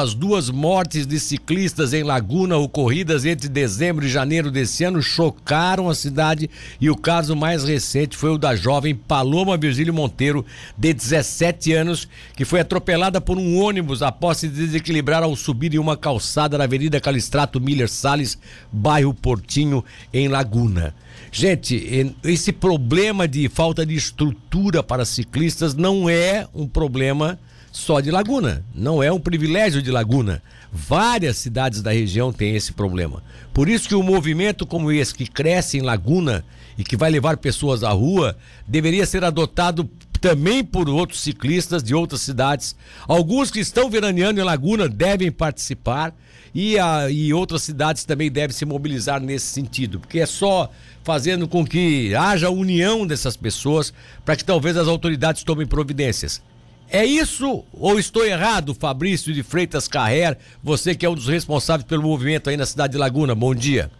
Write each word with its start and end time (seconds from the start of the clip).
As 0.00 0.14
duas 0.14 0.48
mortes 0.48 1.08
de 1.08 1.18
ciclistas 1.18 1.92
em 1.92 2.04
Laguna 2.04 2.56
ocorridas 2.56 3.24
entre 3.24 3.48
dezembro 3.48 4.06
e 4.06 4.08
janeiro 4.08 4.48
desse 4.48 4.84
ano 4.84 5.02
chocaram 5.02 5.90
a 5.90 5.94
cidade 5.96 6.48
e 6.80 6.88
o 6.88 6.94
caso 6.94 7.34
mais 7.34 7.64
recente 7.64 8.16
foi 8.16 8.30
o 8.30 8.38
da 8.38 8.54
jovem 8.54 8.94
Paloma 8.94 9.56
Virgílio 9.56 9.92
Monteiro, 9.92 10.46
de 10.76 10.92
17 10.92 11.72
anos, 11.72 12.06
que 12.36 12.44
foi 12.44 12.60
atropelada 12.60 13.20
por 13.20 13.38
um 13.38 13.60
ônibus 13.60 14.00
após 14.00 14.38
se 14.38 14.46
desequilibrar 14.46 15.24
ao 15.24 15.34
subir 15.34 15.74
em 15.74 15.78
uma 15.78 15.96
calçada 15.96 16.56
na 16.56 16.62
Avenida 16.62 17.00
Calistrato 17.00 17.60
Miller 17.60 17.88
Salles, 17.88 18.38
bairro 18.70 19.12
Portinho, 19.12 19.84
em 20.14 20.28
Laguna. 20.28 20.94
Gente, 21.32 22.14
esse 22.22 22.52
problema 22.52 23.26
de 23.26 23.48
falta 23.48 23.84
de 23.84 23.96
estrutura 23.96 24.80
para 24.80 25.04
ciclistas 25.04 25.74
não 25.74 26.08
é 26.08 26.46
um 26.54 26.68
problema 26.68 27.36
só 27.70 28.00
de 28.00 28.10
Laguna, 28.10 28.64
não 28.74 29.02
é 29.02 29.12
um 29.12 29.20
privilégio 29.20 29.82
de 29.82 29.90
Laguna. 29.90 30.42
Várias 30.72 31.36
cidades 31.36 31.82
da 31.82 31.92
região 31.92 32.32
têm 32.32 32.54
esse 32.54 32.72
problema. 32.72 33.22
Por 33.52 33.68
isso 33.68 33.88
que 33.88 33.94
um 33.94 34.02
movimento 34.02 34.66
como 34.66 34.92
esse, 34.92 35.14
que 35.14 35.26
cresce 35.26 35.78
em 35.78 35.82
Laguna 35.82 36.44
e 36.76 36.84
que 36.84 36.96
vai 36.96 37.10
levar 37.10 37.36
pessoas 37.36 37.82
à 37.82 37.90
rua, 37.90 38.36
deveria 38.66 39.06
ser 39.06 39.24
adotado 39.24 39.88
também 40.20 40.64
por 40.64 40.88
outros 40.88 41.20
ciclistas 41.20 41.82
de 41.82 41.94
outras 41.94 42.20
cidades. 42.20 42.74
Alguns 43.06 43.50
que 43.50 43.60
estão 43.60 43.88
veraneando 43.88 44.40
em 44.40 44.44
Laguna 44.44 44.88
devem 44.88 45.30
participar 45.30 46.14
e, 46.54 46.78
a, 46.78 47.10
e 47.10 47.32
outras 47.32 47.62
cidades 47.62 48.04
também 48.04 48.30
devem 48.30 48.54
se 48.54 48.64
mobilizar 48.64 49.20
nesse 49.20 49.46
sentido, 49.46 50.00
porque 50.00 50.20
é 50.20 50.26
só 50.26 50.70
fazendo 51.04 51.46
com 51.46 51.64
que 51.64 52.14
haja 52.14 52.50
união 52.50 53.06
dessas 53.06 53.36
pessoas 53.36 53.92
para 54.24 54.36
que 54.36 54.44
talvez 54.44 54.76
as 54.76 54.88
autoridades 54.88 55.42
tomem 55.42 55.66
providências. 55.66 56.42
É 56.90 57.04
isso 57.04 57.64
ou 57.72 57.98
estou 57.98 58.24
errado, 58.24 58.74
Fabrício 58.74 59.32
de 59.32 59.42
Freitas 59.42 59.86
Carrer, 59.86 60.38
você 60.62 60.94
que 60.94 61.04
é 61.04 61.08
um 61.08 61.14
dos 61.14 61.28
responsáveis 61.28 61.86
pelo 61.86 62.02
movimento 62.02 62.48
aí 62.48 62.56
na 62.56 62.64
cidade 62.64 62.92
de 62.92 62.98
Laguna? 62.98 63.34
Bom 63.34 63.54
dia. 63.54 63.90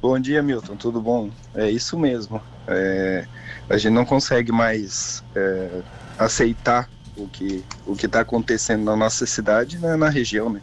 Bom 0.00 0.18
dia, 0.18 0.42
Milton, 0.42 0.76
tudo 0.76 1.00
bom? 1.00 1.30
É 1.54 1.70
isso 1.70 1.98
mesmo. 1.98 2.40
É, 2.68 3.26
a 3.68 3.76
gente 3.76 3.92
não 3.92 4.04
consegue 4.04 4.52
mais 4.52 5.24
é, 5.34 5.80
aceitar 6.18 6.88
o 7.16 7.26
que 7.26 7.64
o 7.86 7.96
que 7.96 8.06
está 8.06 8.20
acontecendo 8.20 8.84
na 8.84 8.94
nossa 8.94 9.26
cidade, 9.26 9.78
né, 9.78 9.96
na 9.96 10.08
região, 10.08 10.50
né? 10.50 10.60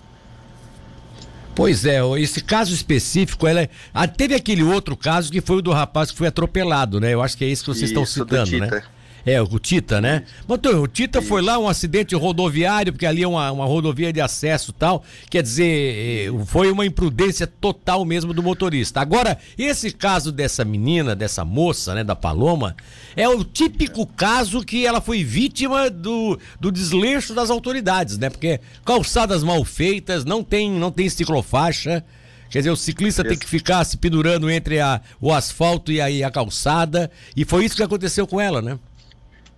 Pois 1.56 1.86
é, 1.86 2.00
esse 2.20 2.42
caso 2.42 2.74
específico, 2.74 3.46
ela 3.46 3.62
é... 3.62 3.70
ah, 3.94 4.08
teve 4.08 4.34
aquele 4.34 4.64
outro 4.64 4.96
caso 4.98 5.32
que 5.32 5.42
foi 5.42 5.58
o 5.58 5.62
do 5.62 5.72
rapaz 5.72 6.10
que 6.10 6.18
foi 6.18 6.28
atropelado, 6.28 7.00
né? 7.00 7.14
Eu 7.14 7.22
acho 7.22 7.38
que 7.38 7.44
é 7.44 7.48
isso 7.48 7.64
que 7.64 7.70
vocês 7.70 7.92
isso, 7.92 8.00
estão 8.00 8.06
citando, 8.06 8.60
né? 8.60 8.84
É, 9.26 9.42
o 9.42 9.58
Tita, 9.58 10.02
né? 10.02 10.24
Então, 10.50 10.82
o 10.82 10.88
Tita 10.88 11.22
foi 11.22 11.42
lá, 11.42 11.58
um 11.58 11.68
acidente 11.68 12.14
rodoviário, 12.14 12.92
porque 12.92 13.06
ali 13.06 13.24
é 13.24 13.28
uma, 13.28 13.52
uma 13.52 13.66
rodovia 13.66 14.12
de 14.12 14.20
acesso 14.20 14.72
e 14.72 14.74
tal. 14.74 15.04
Quer 15.30 15.42
dizer, 15.42 16.28
eh, 16.28 16.46
foi 16.46 16.70
uma 16.70 16.86
imprudência 16.86 17.48
total 17.48 18.04
mesmo 18.04 18.34
do 18.34 18.44
motorista. 18.44 19.00
Agora, 19.00 19.38
esse 19.58 19.92
caso 19.92 20.30
dessa 20.30 20.66
menina, 20.66 21.16
dessa 21.16 21.46
moça, 21.46 21.96
né, 21.96 22.04
da 22.04 22.18
Paloma, 22.18 22.76
é 23.16 23.28
o 23.30 23.46
típico 23.46 24.06
caso 24.06 24.62
que 24.62 24.86
ela 24.86 25.00
foi 25.00 25.24
vítima 25.24 25.90
do, 25.90 26.38
do 26.60 26.70
desleixo 26.70 27.34
das 27.34 27.50
autoridades, 27.50 28.18
né? 28.18 28.30
Porque 28.30 28.60
calçadas 28.84 29.42
mal 29.42 29.64
feitas, 29.64 30.26
não 30.26 30.44
tem, 30.44 30.70
não 30.70 30.92
tem 30.92 31.08
ciclofaixa. 31.08 32.04
Quer 32.50 32.60
dizer, 32.60 32.72
o 32.72 32.76
ciclista 32.76 33.24
tem 33.24 33.38
que 33.38 33.48
ficar 33.48 33.84
se 33.84 33.98
pendurando 33.98 34.48
entre 34.52 34.80
a, 34.80 35.02
o 35.20 35.34
asfalto 35.34 35.92
e 35.92 36.00
a, 36.00 36.12
e 36.12 36.24
a 36.24 36.30
calçada. 36.30 37.10
E 37.36 37.46
foi 37.46 37.66
isso 37.66 37.76
que 37.76 37.82
aconteceu 37.82 38.28
com 38.28 38.40
ela, 38.40 38.62
né? 38.62 38.78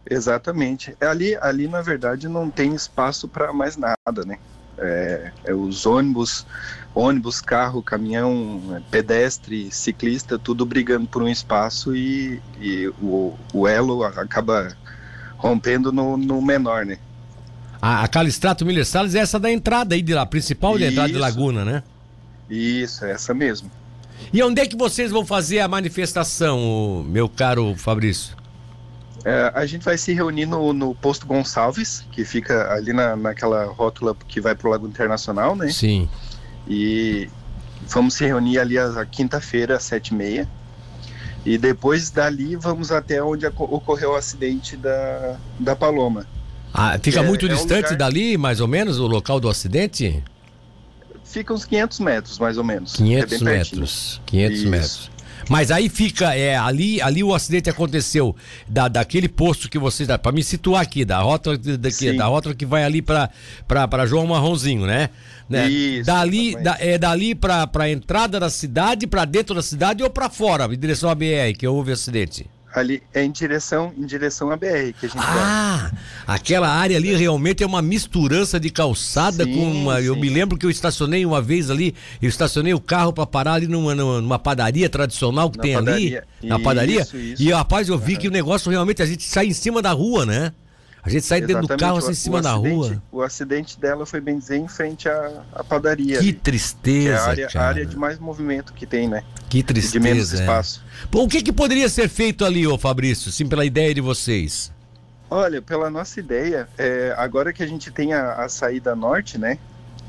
Exatamente. 0.10 0.96
Ali, 1.02 1.36
ali 1.42 1.68
na 1.68 1.82
verdade, 1.82 2.28
não 2.28 2.50
tem 2.50 2.74
espaço 2.76 3.28
para 3.28 3.52
mais 3.52 3.76
nada, 3.76 4.26
né? 4.26 4.38
É, 4.78 5.32
é, 5.46 5.54
os 5.54 5.86
ônibus, 5.86 6.46
ônibus, 6.94 7.40
carro, 7.40 7.82
caminhão, 7.82 8.62
é, 8.76 8.82
pedestre, 8.92 9.72
ciclista, 9.72 10.38
tudo 10.38 10.66
brigando 10.66 11.08
por 11.08 11.24
um 11.24 11.30
espaço 11.30 11.96
e, 11.96 12.42
e 12.60 12.88
o, 13.02 13.34
o, 13.54 13.68
elo 13.68 14.04
acaba 14.04 14.76
rompendo 15.38 15.94
no, 15.94 16.18
no 16.18 16.42
menor, 16.42 16.86
né? 16.86 16.98
A, 17.82 18.04
a 18.04 18.08
Calistrato 18.08 18.66
Miller 18.66 18.86
Salles 18.86 19.16
é 19.16 19.20
essa 19.20 19.40
da 19.40 19.50
entrada 19.50 19.96
aí 19.96 20.02
de 20.02 20.14
lá, 20.14 20.26
principal 20.26 20.78
da 20.78 20.88
entrada 20.88 21.12
de 21.12 21.18
Laguna, 21.18 21.64
né? 21.64 21.82
Isso, 22.50 23.06
é 23.06 23.12
essa 23.12 23.34
mesmo. 23.34 23.72
E 24.34 24.44
onde 24.44 24.62
é 24.62 24.68
que 24.68 24.76
vocês 24.76 25.10
vão 25.10 25.26
fazer 25.26 25.60
a 25.60 25.68
manifestação, 25.68 27.06
meu 27.08 27.30
caro 27.30 27.76
Fabrício? 27.76 28.36
É, 29.26 29.52
a 29.56 29.66
gente 29.66 29.84
vai 29.84 29.98
se 29.98 30.14
reunir 30.14 30.46
no, 30.46 30.72
no, 30.72 30.94
posto 30.94 31.26
Gonçalves, 31.26 32.06
que 32.12 32.24
fica 32.24 32.72
ali 32.72 32.94
na, 32.94 33.16
naquela 33.16 33.66
rótula 33.66 34.16
que 34.28 34.40
vai 34.40 34.54
para 34.54 34.68
o 34.68 34.72
Lago 34.72 34.88
Internacional, 34.88 35.56
né? 35.56 35.68
Sim. 35.72 36.08
E 36.68 37.28
vamos 37.88 38.14
se 38.14 38.24
reunir 38.24 38.60
ali 38.60 38.78
a, 38.78 39.02
a 39.02 39.06
quinta-feira, 39.06 39.78
às 39.78 39.84
sete 39.84 40.10
e 40.10 40.14
meia. 40.14 40.48
E 41.44 41.58
depois 41.58 42.12
dali 42.12 42.56
vamos 42.56 42.92
até 42.92 43.22
onde 43.24 43.48
ocorreu 43.48 44.12
o 44.12 44.16
acidente 44.16 44.78
da, 44.78 45.38
da 45.60 45.76
Paloma. 45.76 46.28
Ah, 46.72 47.00
fica 47.02 47.22
é, 47.22 47.24
muito 47.24 47.48
é 47.48 47.50
distante 47.50 47.86
lugar... 47.86 47.98
dali, 47.98 48.38
mais 48.38 48.62
ou 48.62 48.68
menos, 48.68 49.00
o 49.00 49.08
local 49.08 49.40
do 49.40 49.50
acidente? 49.50 50.24
Fica 51.24 51.52
uns 51.52 51.66
500 51.66 52.00
metros, 52.00 52.38
mais 52.38 52.58
ou 52.60 52.64
menos. 52.64 52.94
500 52.94 53.42
é 53.42 53.44
metros. 53.44 54.22
500 54.28 54.58
Isso. 54.60 54.70
metros. 54.70 55.15
Mas 55.50 55.70
aí 55.72 55.90
fica, 55.90 56.34
é, 56.34 56.58
ali, 56.58 57.02
ali 57.02 57.24
o 57.24 57.34
acidente 57.34 57.70
aconteceu 57.70 58.36
da, 58.68 58.88
daquele 58.88 59.30
posto 59.30 59.70
que 59.70 59.78
vocês, 59.78 60.08
para 60.18 60.32
me 60.32 60.44
situar 60.44 60.82
aqui, 60.82 61.06
da 61.06 61.20
rota 61.20 61.58
daqui, 61.58 62.14
da 62.14 62.26
rota 62.26 62.54
que 62.54 62.66
vai 62.66 62.84
ali 62.84 63.02
para 63.02 64.06
João 64.08 64.26
Marronzinho, 64.28 64.86
né? 64.86 65.10
né? 65.48 65.70
Isso, 65.70 66.06
dali, 66.06 66.56
da, 66.56 66.78
é 66.80 66.98
dali 66.98 67.36
para 67.36 67.90
entrada 67.90 68.40
da 68.40 68.50
cidade, 68.50 69.06
para 69.06 69.26
dentro 69.26 69.54
da 69.54 69.62
cidade 69.62 70.02
ou 70.02 70.10
para 70.10 70.30
fora, 70.30 70.66
em 70.66 70.78
direção 70.78 71.10
à 71.10 71.16
BR 71.16 71.54
que 71.58 71.68
houve 71.68 71.92
o 71.92 71.94
acidente? 71.94 72.48
Ali 72.80 73.02
é 73.14 73.24
em 73.24 73.32
direção 73.32 73.94
em 73.98 74.06
direção 74.06 74.52
à 74.52 74.58
BR 74.58 74.94
que 75.00 75.06
a 75.06 75.10
gente 75.10 75.18
Ah, 75.18 75.90
vai. 76.26 76.36
aquela 76.36 76.70
área 76.70 76.98
ali 76.98 77.16
realmente 77.16 77.64
é 77.64 77.66
uma 77.66 77.82
misturança 77.82 78.60
de 78.60 78.70
calçada 78.70 79.44
sim, 79.44 79.54
com 79.54 79.72
uma. 79.72 80.00
Sim. 80.00 80.08
Eu 80.08 80.16
me 80.16 80.30
lembro 80.30 80.58
que 80.58 80.66
eu 80.66 80.70
estacionei 80.70 81.26
uma 81.26 81.42
vez 81.42 81.70
ali, 81.70 81.96
eu 82.22 82.30
estacionei 82.30 82.74
o 82.74 82.80
carro 82.80 83.14
para 83.14 83.26
parar 83.26 83.54
ali 83.54 83.68
numa, 83.68 83.96
numa 83.96 84.40
padaria 84.40 84.90
tradicional 84.90 85.50
que 85.50 85.58
na 85.58 85.64
tem 85.64 85.74
padaria. 85.76 86.24
ali, 86.42 86.50
na 86.50 86.60
padaria. 86.60 87.02
Isso, 87.02 87.18
isso. 87.18 87.42
E 87.44 87.52
rapaz, 87.52 87.88
eu 87.90 87.98
vi 87.98 88.14
uhum. 88.14 88.20
que 88.20 88.28
o 88.28 88.32
negócio 88.32 88.70
realmente 88.72 89.02
a 89.02 89.06
gente 89.06 89.24
sai 89.24 89.48
em 89.48 89.54
cima 89.54 89.82
da 89.82 89.92
rua, 89.92 90.26
né? 90.26 90.52
A 91.06 91.10
gente 91.10 91.24
sai 91.24 91.38
Exatamente. 91.38 91.62
dentro 91.62 91.78
do 91.78 91.80
carro 91.80 91.98
assim, 92.00 92.12
em 92.12 92.16
cima 92.16 92.42
da 92.42 92.54
rua. 92.54 93.00
O 93.12 93.22
acidente 93.22 93.80
dela 93.80 94.08
foi 94.08 94.20
bem 94.20 94.40
dizer 94.40 94.58
em 94.58 94.68
frente 94.68 95.08
à, 95.08 95.44
à 95.54 95.64
padaria. 95.64 96.18
Que 96.18 96.34
tristeza. 96.34 96.96
Que 96.96 97.10
é 97.10 97.16
a 97.16 97.24
área, 97.24 97.50
a 97.54 97.62
área, 97.62 97.86
de 97.86 97.96
mais 97.96 98.18
movimento 98.18 98.74
que 98.74 98.88
tem, 98.88 99.08
né? 99.08 99.24
Que 99.48 99.62
tristeza. 99.62 100.00
De 100.00 100.00
menos 100.00 100.34
é. 100.34 100.38
espaço. 100.38 100.84
Bom, 101.12 101.26
o 101.26 101.28
que, 101.28 101.44
que 101.44 101.54
poderia 101.54 101.88
ser 101.90 102.10
feito 102.10 102.44
ali, 102.44 102.66
ô 102.66 102.76
Fabrício, 102.76 103.32
sim, 103.32 103.46
pela 103.46 103.64
ideia 103.64 103.94
de 103.94 104.02
vocês? 104.02 104.72
Olha, 105.30 105.62
pela 105.62 105.92
nossa 105.92 106.20
ideia, 106.20 106.68
é, 106.76 107.14
agora 107.18 107.54
que 107.54 107.62
a 107.62 107.68
gente 107.68 107.92
tem 107.92 108.14
a, 108.14 108.44
a 108.44 108.50
saída 108.50 108.96
norte, 108.96 109.38
né? 109.38 109.60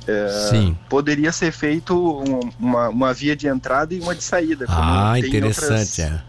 É, 0.07 0.49
Sim. 0.51 0.79
Poderia 0.89 1.33
ser 1.33 1.51
feito 1.51 1.95
um, 1.95 2.49
uma, 2.61 2.89
uma 2.89 3.13
via 3.13 3.35
de 3.35 3.49
entrada 3.49 3.93
e 3.93 4.01
uma 4.01 4.15
de 4.15 4.23
saída. 4.23 4.65
ah, 4.69 5.19
interessante, 5.19 5.73
outras, 5.73 5.99
é. 5.99 6.23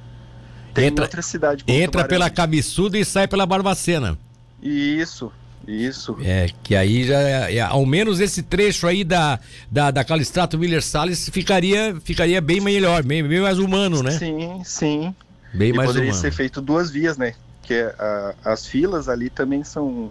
Tem 0.73 0.85
entra, 0.87 1.05
outra 1.05 1.21
cidade. 1.21 1.63
Entra 1.67 2.05
pela 2.05 2.29
Cabeçuda 2.29 2.97
e 2.97 3.05
sai 3.05 3.27
pela 3.27 3.45
Barbacena. 3.45 4.17
Isso, 4.61 5.31
isso. 5.67 6.17
É, 6.21 6.47
que 6.63 6.75
aí 6.75 7.03
já, 7.03 7.19
é, 7.19 7.59
ao 7.61 7.85
menos 7.85 8.19
esse 8.19 8.41
trecho 8.41 8.87
aí 8.87 9.03
da, 9.03 9.39
da, 9.69 9.91
da 9.91 10.03
Calistrato 10.03 10.57
Miller 10.57 10.83
Salles 10.83 11.29
ficaria, 11.29 11.95
ficaria 12.03 12.41
bem 12.41 12.61
melhor, 12.61 13.03
bem, 13.03 13.27
bem 13.27 13.41
mais 13.41 13.59
humano, 13.59 14.03
né? 14.03 14.11
Sim, 14.11 14.61
sim. 14.63 15.15
Bem 15.53 15.69
e 15.69 15.73
mais 15.73 15.87
poderia 15.87 16.09
humano. 16.09 16.21
ser 16.21 16.31
feito 16.31 16.61
duas 16.61 16.89
vias, 16.91 17.17
né? 17.17 17.33
Que 17.63 17.73
é, 17.73 17.95
a, 17.97 18.35
as 18.45 18.65
filas 18.65 19.09
ali 19.09 19.29
também 19.29 19.63
são, 19.63 20.09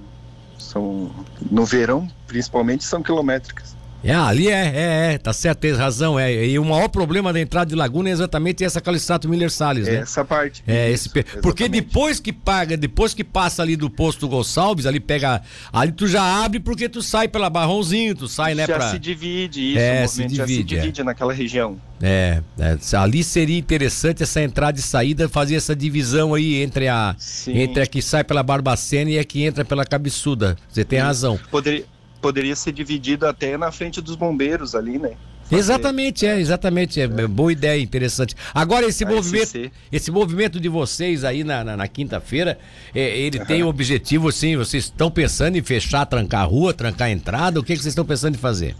são, 0.59 1.11
no 1.51 1.65
verão, 1.65 2.09
principalmente, 2.27 2.85
são 2.85 3.03
quilométricas. 3.03 3.76
É, 4.07 4.15
ali 4.15 4.49
é, 4.49 4.53
é, 4.53 5.15
é, 5.15 5.19
tá 5.19 5.33
certo, 5.33 5.59
tem 5.59 5.73
razão. 5.73 6.19
É, 6.19 6.47
e 6.47 6.59
o 6.59 6.65
maior 6.65 6.89
problema 6.89 7.33
da 7.33 7.41
entrada 7.41 7.69
de 7.69 7.75
Laguna 7.75 8.09
é 8.09 8.13
exatamente 8.13 8.63
essa 8.63 8.81
Calistrato 8.81 9.29
Miller 9.29 9.51
Salles, 9.51 9.89
né? 9.89 9.97
Essa 9.97 10.25
parte. 10.25 10.63
É, 10.67 10.91
isso, 10.91 11.11
esse, 11.17 11.41
porque 11.41 11.69
depois 11.69 12.21
que 12.21 12.33
paga, 12.33 12.77
depois 12.77 13.13
que 13.13 13.25
passa 13.25 13.63
ali 13.63 13.77
do 13.77 13.91
posto 13.91 14.29
Gonçalves, 14.29 14.87
ali 14.87 15.01
pega, 15.01 15.43
ali 15.73 15.91
tu 15.91 16.07
já 16.07 16.23
abre 16.45 16.61
porque 16.61 16.89
tu 16.89 17.03
sai 17.03 17.27
pela 17.27 17.51
Barrãozinho, 17.51 18.15
tu 18.15 18.29
sai, 18.29 18.55
né, 18.55 18.67
já 18.67 18.77
pra... 18.77 18.91
se 18.91 18.99
divide 18.99 19.73
isso, 19.73 19.79
é, 19.81 20.07
se 20.07 20.25
divide, 20.25 20.37
já 20.37 20.47
se 20.47 20.63
divide 20.63 21.01
é. 21.01 21.05
naquela 21.05 21.33
região. 21.33 21.77
É, 22.01 22.43
é, 22.59 22.97
ali 22.97 23.25
seria 23.25 23.59
interessante 23.59 24.23
essa 24.23 24.41
entrada 24.43 24.79
e 24.79 24.83
saída, 24.83 25.29
fazer 25.29 25.57
essa 25.57 25.75
divisão 25.75 26.35
aí 26.35 26.63
entre 26.63 26.89
a 26.89 27.17
Sim. 27.19 27.59
entre 27.59 27.83
a 27.83 27.87
que 27.87 28.03
sai 28.03 28.23
pela 28.23 28.43
Barbacena 28.43 29.11
e 29.11 29.19
a 29.19 29.25
que 29.25 29.43
entra 29.43 29.65
pela 29.65 29.85
Cabeçuda. 29.85 30.57
Você 30.69 30.85
tem 30.85 30.99
Sim. 30.99 31.05
razão. 31.05 31.41
Poderia 31.51 31.85
poderia 32.21 32.57
ser 32.57 32.73
dividido 32.73 33.27
até 33.27 33.57
na 33.57 33.71
frente 33.71 34.01
dos 34.01 34.17
bombeiros 34.17 34.75
ali, 34.75 34.99
né? 34.99 35.17
Fazer, 35.45 35.61
exatamente, 35.61 36.27
é, 36.27 36.41
exatamente. 36.41 37.01
É, 37.01 37.05
é, 37.05 37.27
boa 37.27 37.53
ideia, 37.53 37.81
interessante. 37.81 38.35
Agora, 38.53 38.87
esse 38.87 39.05
movimento, 39.05 39.71
esse 39.93 40.11
movimento 40.11 40.59
de 40.59 40.69
vocês 40.69 41.23
aí 41.23 41.45
na, 41.45 41.63
na, 41.63 41.77
na 41.77 41.89
quinta-feira, 41.89 42.59
é, 42.93 43.17
ele 43.17 43.39
uhum. 43.39 43.45
tem 43.45 43.63
um 43.63 43.69
objetivo, 43.69 44.29
assim, 44.29 44.57
vocês 44.57 44.85
estão 44.85 45.09
pensando 45.09 45.57
em 45.57 45.63
fechar, 45.63 46.05
trancar 46.05 46.43
a 46.43 46.45
rua, 46.45 46.75
trancar 46.75 47.09
a 47.09 47.11
entrada? 47.13 47.61
O 47.61 47.63
que, 47.63 47.75
que 47.75 47.79
vocês 47.79 47.93
estão 47.93 48.05
pensando 48.05 48.35
em 48.35 48.39
fazer? 48.39 48.75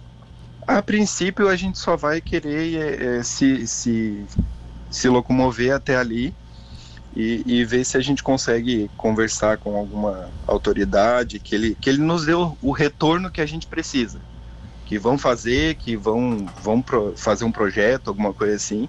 A 0.67 0.83
princípio, 0.83 1.49
a 1.49 1.55
gente 1.55 1.79
só 1.79 1.97
vai 1.97 2.21
querer 2.21 2.75
é, 2.75 3.19
é 3.19 3.23
se, 3.23 3.65
se, 3.69 4.25
se 4.91 5.09
locomover 5.09 5.73
até 5.73 5.97
ali 5.97 6.35
e, 7.17 7.43
e, 7.47 7.65
ver 7.65 7.83
se 7.83 7.97
a 7.97 8.01
gente 8.01 8.23
consegue 8.23 8.91
conversar 8.95 9.57
com 9.57 9.75
alguma 9.75 10.29
autoridade, 10.47 11.39
que 11.39 11.55
ele, 11.55 11.75
que 11.81 11.89
ele 11.89 12.03
nos 12.03 12.27
dê 12.27 12.35
o, 12.35 12.55
o 12.61 12.73
retorno 12.73 13.31
que 13.31 13.41
a 13.41 13.47
gente 13.47 13.67
precisa. 13.67 14.21
Que 14.85 14.99
vão 14.99 15.17
fazer, 15.17 15.77
que 15.77 15.97
vão, 15.97 16.47
vão 16.63 16.83
pro, 16.83 17.15
fazer 17.17 17.45
um 17.45 17.51
projeto, 17.51 18.09
alguma 18.09 18.35
coisa 18.35 18.55
assim. 18.55 18.87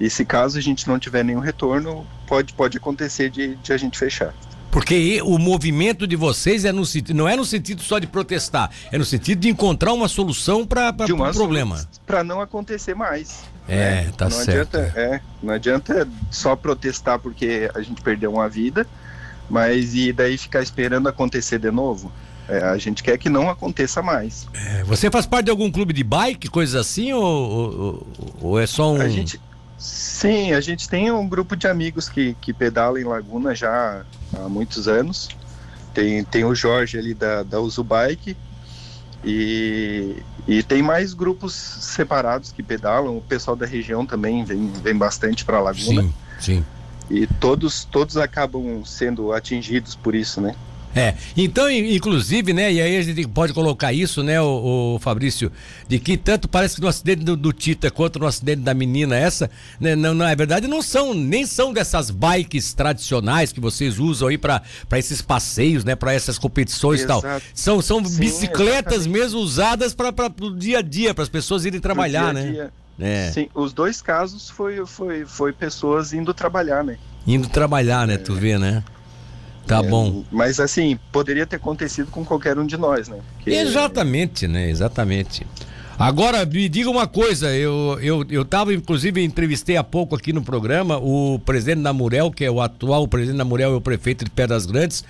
E 0.00 0.08
se 0.08 0.24
caso 0.24 0.56
a 0.56 0.62
gente 0.62 0.88
não 0.88 0.98
tiver 0.98 1.22
nenhum 1.22 1.40
retorno, 1.40 2.06
pode, 2.26 2.54
pode 2.54 2.78
acontecer 2.78 3.28
de, 3.28 3.54
de 3.56 3.72
a 3.72 3.76
gente 3.76 3.98
fechar. 3.98 4.34
Porque 4.70 5.20
o 5.22 5.38
movimento 5.38 6.06
de 6.06 6.16
vocês 6.16 6.64
é 6.64 6.72
no, 6.72 6.82
não 7.14 7.28
é 7.28 7.36
no 7.36 7.44
sentido 7.44 7.82
só 7.82 7.98
de 7.98 8.06
protestar, 8.06 8.70
é 8.90 8.96
no 8.96 9.04
sentido 9.04 9.38
de 9.38 9.50
encontrar 9.50 9.92
uma 9.92 10.08
solução 10.08 10.66
para 10.66 10.88
o 10.90 11.32
problema. 11.34 11.86
Para 12.06 12.24
não 12.24 12.40
acontecer 12.40 12.94
mais. 12.94 13.44
É, 13.68 14.04
né? 14.04 14.12
tá 14.16 14.26
não 14.26 14.32
certo. 14.32 14.76
Adianta, 14.76 15.00
é, 15.00 15.20
não 15.42 15.54
adianta 15.54 16.08
só 16.30 16.56
protestar 16.56 17.18
porque 17.18 17.70
a 17.74 17.80
gente 17.80 18.02
perdeu 18.02 18.32
uma 18.32 18.48
vida, 18.48 18.86
mas 19.48 19.94
e 19.94 20.12
daí 20.12 20.36
ficar 20.36 20.62
esperando 20.62 21.08
acontecer 21.08 21.58
de 21.58 21.70
novo? 21.70 22.10
É, 22.48 22.58
a 22.64 22.76
gente 22.76 23.02
quer 23.02 23.16
que 23.18 23.28
não 23.28 23.48
aconteça 23.48 24.02
mais. 24.02 24.48
É, 24.52 24.82
você 24.84 25.10
faz 25.10 25.26
parte 25.26 25.46
de 25.46 25.50
algum 25.50 25.70
clube 25.70 25.92
de 25.92 26.02
bike, 26.02 26.48
coisas 26.48 26.74
assim, 26.74 27.12
ou, 27.12 27.22
ou, 27.22 28.06
ou 28.40 28.60
é 28.60 28.66
só 28.66 28.92
um. 28.92 29.00
A 29.00 29.08
gente, 29.08 29.40
sim, 29.78 30.52
a 30.52 30.60
gente 30.60 30.88
tem 30.88 31.10
um 31.12 31.26
grupo 31.28 31.54
de 31.54 31.68
amigos 31.68 32.08
que, 32.08 32.36
que 32.40 32.52
pedalam 32.52 32.98
em 32.98 33.04
Laguna 33.04 33.54
já 33.54 34.04
há 34.36 34.48
muitos 34.48 34.88
anos. 34.88 35.28
Tem, 35.94 36.24
tem 36.24 36.44
o 36.44 36.54
Jorge 36.54 36.98
ali 36.98 37.14
da, 37.14 37.42
da 37.42 37.60
Uso 37.60 37.84
Bike 37.84 38.36
e, 39.24 40.16
e 40.46 40.62
tem 40.62 40.82
mais 40.82 41.14
grupos 41.14 41.52
separados 41.54 42.50
que 42.50 42.62
pedalam. 42.62 43.16
O 43.16 43.20
pessoal 43.20 43.56
da 43.56 43.66
região 43.66 44.04
também 44.04 44.44
vem, 44.44 44.68
vem 44.68 44.96
bastante 44.96 45.44
para 45.44 45.60
Laguna. 45.60 46.02
Sim, 46.02 46.14
sim. 46.38 46.64
E 47.10 47.26
todos, 47.26 47.84
todos 47.84 48.16
acabam 48.16 48.84
sendo 48.84 49.32
atingidos 49.32 49.94
por 49.94 50.14
isso, 50.14 50.40
né? 50.40 50.54
É, 50.94 51.14
então, 51.36 51.70
inclusive, 51.70 52.52
né, 52.52 52.72
e 52.72 52.80
aí 52.80 52.98
a 52.98 53.02
gente 53.02 53.26
pode 53.26 53.52
colocar 53.54 53.92
isso, 53.92 54.22
né, 54.22 54.40
o, 54.40 54.94
o 54.94 54.98
Fabrício, 54.98 55.50
de 55.88 55.98
que 55.98 56.18
tanto 56.18 56.48
parece 56.48 56.74
que 56.74 56.82
no 56.82 56.88
acidente 56.88 57.24
do, 57.24 57.34
do, 57.34 57.52
Tita 57.52 57.90
quanto 57.90 58.18
no 58.18 58.26
acidente 58.26 58.60
da 58.60 58.74
menina 58.74 59.16
essa, 59.16 59.50
né, 59.80 59.96
não, 59.96 60.12
não, 60.12 60.26
é 60.26 60.36
verdade, 60.36 60.68
não 60.68 60.82
são, 60.82 61.14
nem 61.14 61.46
são 61.46 61.72
dessas 61.72 62.10
bikes 62.10 62.74
tradicionais 62.74 63.52
que 63.52 63.60
vocês 63.60 63.98
usam 63.98 64.28
aí 64.28 64.36
para 64.36 64.62
esses 64.92 65.22
passeios, 65.22 65.82
né, 65.82 65.96
para 65.96 66.12
essas 66.12 66.38
competições 66.38 67.00
Exato. 67.00 67.20
e 67.20 67.22
tal. 67.22 67.40
São, 67.54 67.80
são 67.80 68.04
Sim, 68.04 68.18
bicicletas 68.18 68.92
exatamente. 68.92 69.08
mesmo 69.08 69.40
usadas 69.40 69.94
para 69.94 70.12
o 70.42 70.54
dia 70.54 70.78
a 70.78 70.82
dia, 70.82 71.14
para 71.14 71.22
as 71.22 71.30
pessoas 71.30 71.64
irem 71.64 71.80
trabalhar, 71.80 72.34
dia 72.34 72.42
né? 72.44 72.70
É. 73.00 73.30
Sim, 73.32 73.48
os 73.54 73.72
dois 73.72 74.02
casos 74.02 74.50
foi, 74.50 74.84
foi, 74.86 75.24
foi 75.24 75.52
pessoas 75.52 76.12
indo 76.12 76.34
trabalhar, 76.34 76.84
né? 76.84 76.98
Indo 77.26 77.48
trabalhar, 77.48 78.06
né, 78.06 78.14
é. 78.14 78.18
tu 78.18 78.34
vê, 78.34 78.58
né? 78.58 78.84
Tá 79.66 79.78
é, 79.78 79.82
bom. 79.82 80.24
Mas 80.30 80.58
assim, 80.58 80.98
poderia 81.10 81.46
ter 81.46 81.56
acontecido 81.56 82.10
com 82.10 82.24
qualquer 82.24 82.58
um 82.58 82.66
de 82.66 82.76
nós, 82.76 83.08
né? 83.08 83.18
Porque... 83.36 83.50
Exatamente, 83.50 84.46
né? 84.48 84.68
Exatamente. 84.68 85.46
Agora, 86.02 86.44
me 86.44 86.68
diga 86.68 86.90
uma 86.90 87.06
coisa, 87.06 87.54
eu, 87.54 87.96
eu, 88.02 88.26
eu 88.28 88.44
tava, 88.44 88.74
inclusive, 88.74 89.22
entrevistei 89.22 89.76
há 89.76 89.84
pouco 89.84 90.16
aqui 90.16 90.32
no 90.32 90.42
programa 90.42 90.98
o 90.98 91.38
presidente 91.38 91.80
da 91.80 91.92
Murel, 91.92 92.32
que 92.32 92.44
é 92.44 92.50
o 92.50 92.60
atual 92.60 93.06
presidente 93.06 93.38
da 93.38 93.44
Murel, 93.44 93.74
é 93.74 93.76
o 93.76 93.80
prefeito 93.80 94.24
de 94.24 94.30
Pedras 94.32 94.66
Grandes, 94.66 95.04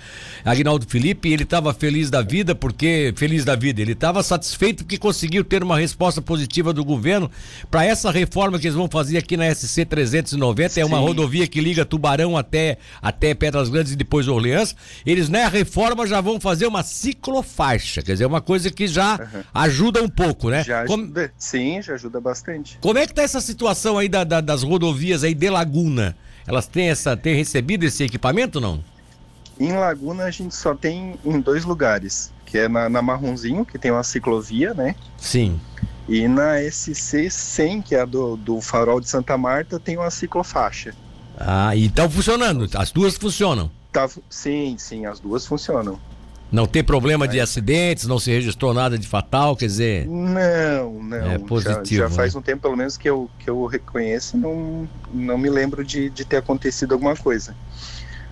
Agnaldo 0.45 0.85
Felipe, 0.87 1.29
e 1.29 1.33
ele 1.33 1.45
estava 1.45 1.73
feliz 1.73 2.11
da 2.11 2.21
vida, 2.21 2.53
porque, 2.53 3.11
feliz 3.17 3.43
da 3.43 3.55
vida, 3.55 3.81
ele 3.81 3.93
estava 3.93 4.21
satisfeito 4.21 4.83
porque 4.83 4.99
conseguiu 4.99 5.43
ter 5.43 5.63
uma 5.63 5.79
resposta 5.79 6.21
positiva 6.21 6.71
do 6.71 6.85
governo 6.85 7.31
para 7.71 7.83
essa 7.83 8.11
reforma 8.11 8.59
que 8.59 8.67
eles 8.67 8.77
vão 8.77 8.87
fazer 8.87 9.17
aqui 9.17 9.35
na 9.35 9.51
SC 9.51 9.85
390, 9.85 10.69
Sim. 10.69 10.81
é 10.81 10.85
uma 10.85 10.99
rodovia 10.99 11.47
que 11.47 11.59
liga 11.59 11.83
Tubarão 11.83 12.37
até, 12.37 12.77
até 13.01 13.33
Pedras 13.33 13.67
Grandes 13.67 13.93
e 13.93 13.95
depois 13.95 14.27
Orleans. 14.27 14.75
Eles, 15.03 15.27
na 15.27 15.39
né, 15.39 15.47
reforma, 15.47 16.05
já 16.05 16.21
vão 16.21 16.39
fazer 16.39 16.67
uma 16.67 16.83
ciclofaixa, 16.83 18.03
quer 18.03 18.11
dizer, 18.11 18.27
uma 18.27 18.41
coisa 18.41 18.69
que 18.69 18.85
já 18.85 19.15
uhum. 19.19 19.41
ajuda 19.55 19.99
um 19.99 20.07
pouco, 20.07 20.51
né? 20.51 20.63
Já 20.63 20.82
Como... 20.87 21.13
Sim, 21.37 21.81
já 21.81 21.93
ajuda 21.93 22.19
bastante. 22.19 22.77
Como 22.81 22.99
é 22.99 23.07
que 23.07 23.13
tá 23.13 23.21
essa 23.21 23.41
situação 23.41 23.97
aí 23.97 24.09
da, 24.09 24.23
da, 24.23 24.41
das 24.41 24.63
rodovias 24.63 25.23
aí 25.23 25.33
de 25.33 25.49
Laguna? 25.49 26.15
Elas 26.45 26.67
têm, 26.67 26.89
essa, 26.89 27.15
têm 27.15 27.35
recebido 27.35 27.83
esse 27.83 28.03
equipamento 28.03 28.59
não? 28.59 28.83
Em 29.59 29.71
Laguna 29.71 30.23
a 30.23 30.31
gente 30.31 30.55
só 30.55 30.73
tem 30.73 31.15
em 31.23 31.39
dois 31.39 31.63
lugares, 31.63 32.31
que 32.45 32.57
é 32.57 32.67
na, 32.67 32.89
na 32.89 33.01
Marronzinho, 33.01 33.65
que 33.65 33.77
tem 33.77 33.91
uma 33.91 34.03
ciclovia, 34.03 34.73
né? 34.73 34.95
Sim. 35.17 35.59
E 36.07 36.27
na 36.27 36.59
SC 36.69 37.29
100, 37.29 37.81
que 37.81 37.95
é 37.95 38.01
a 38.01 38.05
do, 38.05 38.35
do 38.35 38.59
Farol 38.59 38.99
de 38.99 39.07
Santa 39.07 39.37
Marta, 39.37 39.79
tem 39.79 39.97
uma 39.97 40.09
ciclofaixa. 40.09 40.93
Ah, 41.37 41.75
e 41.75 41.85
estão 41.85 42.09
funcionando? 42.09 42.69
As 42.75 42.91
duas 42.91 43.15
funcionam? 43.15 43.71
Tá, 43.91 44.09
sim, 44.29 44.75
sim, 44.77 45.05
as 45.05 45.19
duas 45.19 45.45
funcionam. 45.45 45.99
Não 46.53 46.67
tem 46.67 46.83
problema 46.83 47.27
de 47.27 47.39
acidentes, 47.39 48.05
não 48.05 48.19
se 48.19 48.29
registrou 48.29 48.75
nada 48.75 48.95
de 48.95 49.07
fatal, 49.07 49.55
quer 49.55 49.65
dizer. 49.65 50.07
Não, 50.07 51.01
não. 51.01 51.31
É 51.31 51.39
positivo. 51.39 52.01
Já, 52.01 52.03
já 52.03 52.09
né? 52.09 52.15
faz 52.15 52.35
um 52.35 52.43
tempo, 52.43 52.61
pelo 52.61 52.77
menos, 52.77 52.95
que 52.95 53.09
eu, 53.09 53.27
que 53.39 53.49
eu 53.49 53.65
reconheço, 53.65 54.37
não, 54.37 54.87
não 55.11 55.35
me 55.35 55.49
lembro 55.49 55.83
de, 55.83 56.11
de 56.11 56.23
ter 56.23 56.37
acontecido 56.37 56.93
alguma 56.93 57.15
coisa. 57.15 57.55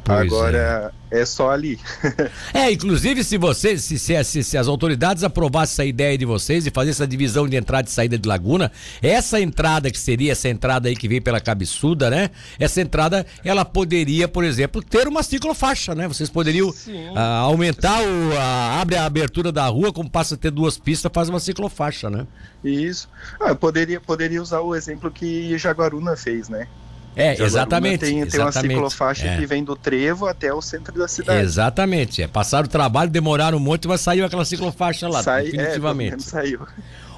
Pois 0.04 0.20
Agora 0.20 0.94
é. 1.12 1.22
é. 1.22 1.26
só 1.26 1.52
ali. 1.52 1.80
é, 2.54 2.72
inclusive 2.72 3.24
se 3.24 3.38
vocês, 3.38 3.84
se, 3.84 4.00
se, 4.00 4.44
se, 4.44 4.58
as 4.58 4.68
autoridades 4.68 5.24
aprovassem 5.24 5.74
essa 5.74 5.86
ideia 5.86 6.18
de 6.18 6.26
vocês 6.26 6.66
e 6.66 6.72
fazer 6.72 6.90
essa 6.90 7.06
divisão 7.06 7.48
de 7.48 7.56
entrada 7.56 7.88
e 7.88 7.92
saída 7.92 8.18
de 8.18 8.28
Laguna, 8.28 8.72
essa 9.02 9.40
entrada 9.40 9.92
que 9.92 10.00
seria 10.00 10.32
essa 10.32 10.50
entrada 10.50 10.90
aí 10.90 10.96
que 10.96 11.08
vem 11.08 11.22
pela 11.22 11.40
cabeçuda, 11.40 12.10
né? 12.10 12.32
Essa 12.60 12.82
entrada, 12.82 13.26
ela 13.44 13.64
poderia, 13.64 14.28
por 14.28 14.44
exemplo, 14.44 14.82
ter 14.82 15.08
uma 15.08 15.22
ciclofaixa, 15.22 15.94
né? 15.94 16.08
Vocês 16.08 16.30
poderiam 16.30 16.74
ah, 17.16 17.40
aumentar 17.40 18.02
o. 18.02 18.38
A, 18.38 18.82
abre 18.82 18.96
a 18.96 19.06
abertura 19.06 19.52
da 19.52 19.68
rua, 19.68 19.94
como 19.94 20.10
passa 20.10 20.34
a 20.34 20.38
ter 20.38 20.50
duas 20.50 20.80
pistas, 20.80 21.12
faz 21.14 21.30
uma 21.30 21.40
ciclofaixa, 21.40 22.10
né? 22.10 22.26
Isso. 22.64 23.08
Ah, 23.40 23.54
poderia, 23.54 24.02
poderia 24.02 24.42
usar 24.42 24.62
o 24.62 24.76
exemplo 24.76 25.12
que 25.12 25.56
Jaguaruna 25.60 26.16
fez, 26.18 26.50
né? 26.50 26.68
É, 27.16 27.42
exatamente. 27.42 28.00
Tem, 28.00 28.26
tem 28.26 28.40
uma 28.40 28.52
ciclofaixa 28.52 29.28
é. 29.28 29.38
que 29.38 29.46
vem 29.46 29.64
do 29.64 29.76
trevo 29.76 30.28
até 30.28 30.54
o 30.54 30.62
centro 30.62 30.98
da 30.98 31.08
cidade. 31.08 31.44
Exatamente. 31.44 32.22
É, 32.22 32.28
passaram 32.28 32.66
o 32.66 32.70
trabalho, 32.70 33.10
demoraram 33.10 33.58
um 33.58 33.62
monte, 33.62 33.88
mas 33.88 34.02
saiu 34.02 34.26
aquela 34.26 34.46
ciclofaixa 34.46 35.08
lá, 35.08 35.22
Sai, 35.22 35.48
é, 35.48 35.52
definitivamente. 35.52 36.16
É, 36.16 36.20
saiu. 36.20 36.62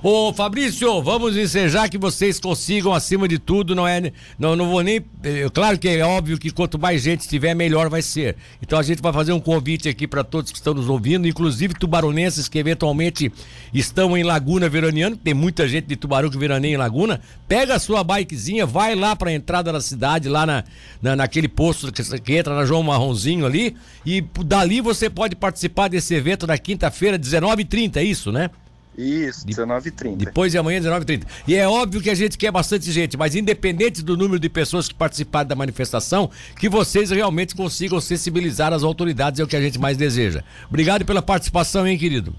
Ô 0.06 0.34
Fabrício, 0.34 1.02
vamos 1.02 1.38
ensejar 1.38 1.88
que 1.88 1.98
vocês 1.98 2.38
consigam, 2.38 2.94
acima 2.94 3.26
de 3.26 3.40
tudo, 3.40 3.74
não 3.74 3.88
é. 3.88 4.12
Não, 4.38 4.54
não 4.54 4.70
vou 4.70 4.82
nem. 4.82 5.02
É, 5.24 5.50
claro 5.50 5.80
que 5.80 5.88
é 5.88 6.06
óbvio 6.06 6.38
que 6.38 6.52
quanto 6.52 6.78
mais 6.78 7.02
gente 7.02 7.22
estiver, 7.22 7.56
melhor 7.56 7.88
vai 7.88 8.02
ser. 8.02 8.36
Então 8.62 8.78
a 8.78 8.84
gente 8.84 9.02
vai 9.02 9.14
fazer 9.14 9.32
um 9.32 9.40
convite 9.40 9.88
aqui 9.88 10.06
para 10.06 10.22
todos 10.22 10.52
que 10.52 10.58
estão 10.58 10.74
nos 10.74 10.90
ouvindo, 10.90 11.26
inclusive 11.26 11.74
tubaronenses 11.74 12.50
que 12.50 12.60
eventualmente 12.60 13.32
estão 13.74 14.18
em 14.18 14.24
Laguna 14.24 14.68
Veraniano, 14.68 15.16
tem 15.16 15.34
muita 15.34 15.70
gente 15.70 15.86
de 15.86 15.96
tubarão 15.96 16.30
que 16.30 16.38
veraneia 16.38 16.74
em 16.74 16.78
Laguna. 16.78 17.22
Pega 17.48 17.76
a 17.76 17.80
sua 17.80 18.04
bikezinha, 18.04 18.66
vai 18.66 18.96
lá 18.96 19.16
para 19.16 19.30
a 19.30 19.34
entrada 19.34 19.72
da 19.72 19.80
cidade, 19.80 20.28
lá 20.28 20.46
na, 20.46 20.66
na, 21.02 21.16
naquele 21.16 21.48
posto 21.48 21.94
que, 21.94 22.04
que 22.20 22.36
entra 22.36 22.54
na 22.54 22.66
João 22.66 22.84
Marronzinho 22.84 23.46
ali, 23.46 23.74
e 24.06 24.20
dali 24.46 24.82
você 24.82 25.10
pode 25.10 25.34
participar 25.34 25.88
desse 25.88 26.14
evento 26.14 26.46
na 26.46 26.58
quinta-feira, 26.58 27.18
19h30, 27.18 27.96
é 27.96 28.04
isso, 28.04 28.30
né? 28.30 28.50
Isso, 28.98 29.46
19h30. 29.46 30.18
Depois 30.18 30.52
de 30.52 30.58
amanhã, 30.58 30.80
19h30. 30.80 31.24
E 31.48 31.56
é 31.56 31.68
óbvio 31.68 32.02
que 32.02 32.10
a 32.10 32.16
gente 32.16 32.38
quer 32.38 32.52
bastante 32.52 32.92
gente, 32.92 33.18
mas 33.18 33.36
independente 33.36 34.04
do 34.04 34.16
número 34.16 34.40
de 34.40 34.50
pessoas 34.50 34.88
que 34.88 34.94
participarem 34.94 35.48
da 35.48 35.56
manifestação, 35.56 36.30
que 36.60 36.70
vocês 36.70 37.10
realmente 37.10 37.56
consigam 37.56 38.00
sensibilizar 38.00 38.72
as 38.72 38.84
autoridades, 38.84 39.40
é 39.40 39.44
o 39.44 39.48
que 39.48 39.56
a 39.56 39.62
gente 39.62 39.80
mais 39.80 39.98
deseja. 39.98 40.44
Obrigado 40.70 41.06
pela 41.06 41.22
participação, 41.22 41.88
hein, 41.88 41.98
querido? 41.98 42.34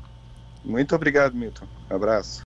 Muito 0.64 0.94
obrigado, 0.94 1.34
Milton. 1.34 1.66
Abraço. 1.90 2.42